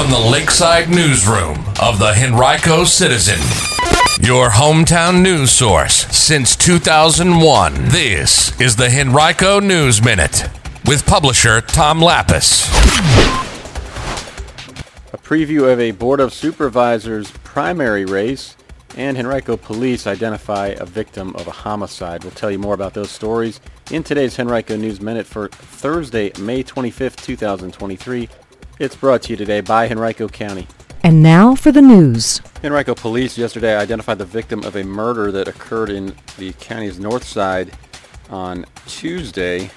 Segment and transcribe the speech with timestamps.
[0.00, 3.38] from the Lakeside Newsroom of the Henrico Citizen,
[4.26, 7.74] your hometown news source since 2001.
[7.88, 10.48] This is the Henrico News Minute
[10.86, 12.66] with publisher Tom Lappas.
[15.12, 18.56] A preview of a Board of Supervisors primary race
[18.96, 22.24] and Henrico police identify a victim of a homicide.
[22.24, 23.60] We'll tell you more about those stories
[23.90, 28.30] in today's Henrico News Minute for Thursday, May 25th, 2023.
[28.80, 30.66] It's brought to you today by Henrico County.
[31.04, 32.40] And now for the news.
[32.64, 37.24] Henrico police yesterday identified the victim of a murder that occurred in the county's north
[37.24, 37.76] side
[38.30, 39.70] on Tuesday.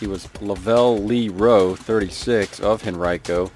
[0.00, 3.50] He was Lavelle Lee Rowe, 36, of Henrico.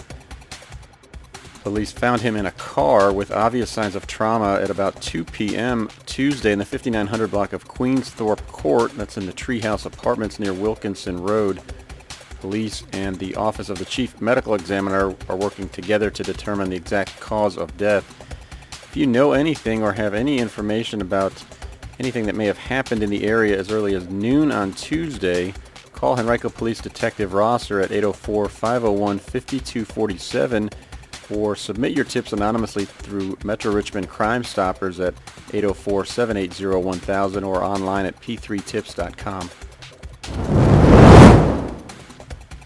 [1.63, 5.89] Police found him in a car with obvious signs of trauma at about 2 p.m.
[6.05, 8.95] Tuesday in the 5900 block of Queensthorpe Court.
[8.95, 11.63] That's in the Treehouse Apartments near Wilkinson Road.
[12.41, 16.77] Police and the Office of the Chief Medical Examiner are working together to determine the
[16.77, 18.05] exact cause of death.
[18.71, 21.45] If you know anything or have any information about
[21.99, 25.55] anything that may have happened in the area as early as noon on Tuesday,
[25.93, 30.73] call Henrico Police Detective Rosser at 804-501-5247
[31.31, 35.15] or submit your tips anonymously through Metro Richmond Crime Stoppers at
[35.49, 40.56] 804-780-1000 or online at p3tips.com.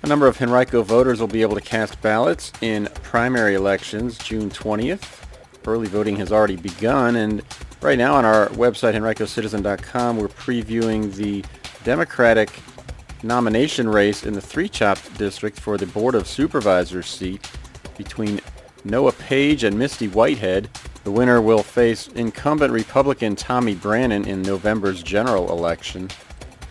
[0.03, 4.49] A number of Henrico voters will be able to cast ballots in primary elections June
[4.49, 5.25] 20th.
[5.67, 7.43] Early voting has already begun, and
[7.83, 11.45] right now on our website, henricocitizen.com, we're previewing the
[11.85, 12.51] Democratic
[13.23, 17.51] nomination race in the Three Chopt district for the Board of Supervisors seat
[17.99, 18.41] between
[18.85, 20.71] Noah Page and Misty Whitehead.
[21.05, 26.09] The winner will face incumbent Republican Tommy Branin in November's general election.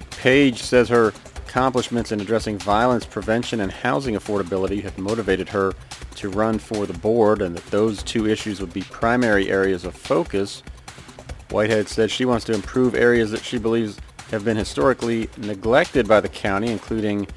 [0.09, 1.13] Page says her
[1.49, 5.73] accomplishments in addressing violence prevention and housing affordability have motivated her
[6.13, 9.95] to run for the board and that those two issues would be primary areas of
[9.95, 10.61] focus.
[11.49, 13.99] Whitehead said she wants to improve areas that she believes
[14.29, 17.27] have been historically neglected by the county, including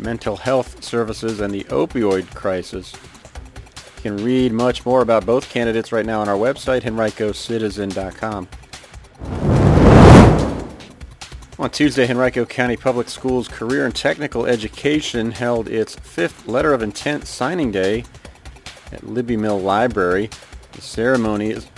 [0.00, 2.92] mental health services and the opioid crisis.
[2.92, 8.48] You can read much more about both candidates right now on our website, henricocitizen.com.
[11.62, 16.82] On Tuesday, Henrico County Public Schools Career and Technical Education held its fifth letter of
[16.82, 18.04] intent signing day
[18.90, 20.28] at Libby Mill Library.
[20.72, 21.68] The ceremony is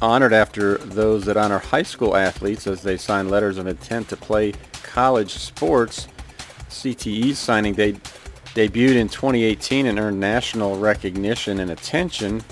[0.00, 4.16] honored after those that honor high school athletes as they sign letters of intent to
[4.16, 4.52] play
[4.84, 6.06] college sports.
[6.68, 7.94] CTE's signing day
[8.54, 12.44] debuted in 2018 and earned national recognition and attention.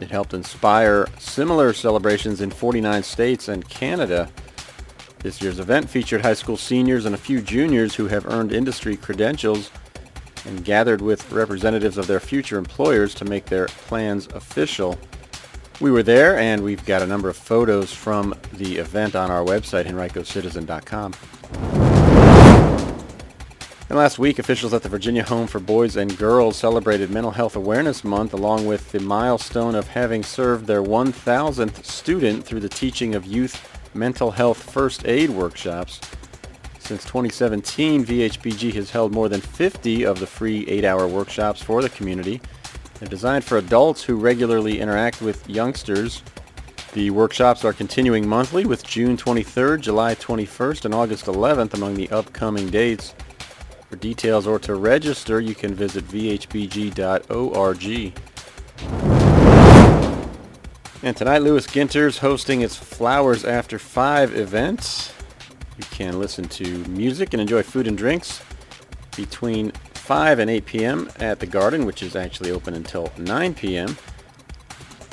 [0.00, 4.28] It helped inspire similar celebrations in 49 states and Canada.
[5.22, 8.96] This year's event featured high school seniors and a few juniors who have earned industry
[8.96, 9.70] credentials
[10.46, 14.98] and gathered with representatives of their future employers to make their plans official.
[15.80, 19.44] We were there and we've got a number of photos from the event on our
[19.44, 21.14] website, henricocitizen.com.
[23.88, 27.54] And last week, officials at the Virginia Home for Boys and Girls celebrated Mental Health
[27.54, 33.14] Awareness Month along with the milestone of having served their 1,000th student through the teaching
[33.14, 36.00] of youth mental health first aid workshops.
[36.78, 41.88] Since 2017, VHBG has held more than 50 of the free 8-hour workshops for the
[41.88, 42.40] community.
[42.98, 46.22] They're designed for adults who regularly interact with youngsters.
[46.92, 52.10] The workshops are continuing monthly with June 23rd, July 21st, and August 11th among the
[52.10, 53.14] upcoming dates.
[53.88, 57.02] For details or to register, you can visit vhbg.org.
[61.04, 65.12] And tonight, Lewis Ginter's hosting its Flowers After 5 event.
[65.76, 68.40] You can listen to music and enjoy food and drinks
[69.16, 71.10] between 5 and 8 p.m.
[71.18, 73.96] at the Garden, which is actually open until 9 p.m.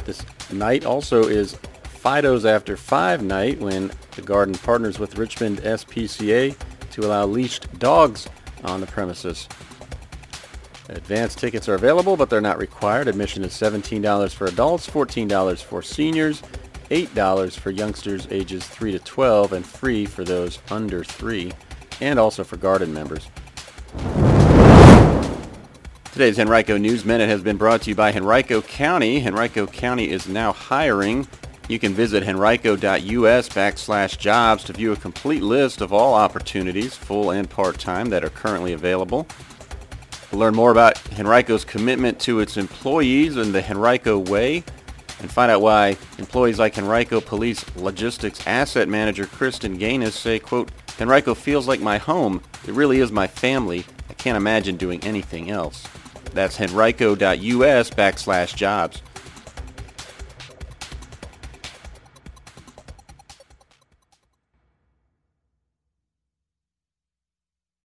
[0.06, 1.56] This night also is
[1.86, 6.56] Fido's After 5 night when the Garden partners with Richmond SPCA
[6.92, 8.30] to allow leashed dogs
[8.64, 9.50] on the premises.
[10.90, 13.08] Advance tickets are available, but they're not required.
[13.08, 16.42] Admission is $17 for adults, $14 for seniors,
[16.90, 21.52] $8 for youngsters ages 3 to 12, and free for those under 3,
[22.02, 23.30] and also for garden members.
[26.12, 29.24] Today's Henrico News Minute has been brought to you by Henrico County.
[29.24, 31.28] Henrico County is now hiring.
[31.68, 37.30] You can visit henrico.us backslash jobs to view a complete list of all opportunities, full
[37.30, 39.28] and part-time, that are currently available.
[40.30, 44.64] To learn more about Henrico's commitment to its employees and the Henrico Way,
[45.20, 50.70] and find out why employees like Henrico Police Logistics Asset Manager Kristen Gaines say, quote,
[51.00, 52.42] Henrico feels like my home.
[52.68, 53.86] It really is my family.
[54.10, 55.88] I can't imagine doing anything else.
[56.34, 59.02] That's henrico.us backslash jobs.